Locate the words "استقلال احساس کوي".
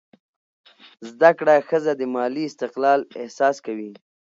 2.47-3.91